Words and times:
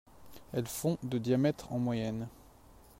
Elles 0.51 0.65
font 0.65 0.97
de 1.03 1.19
diamètre 1.19 1.71
en 1.71 1.77
moyenne. 1.77 2.27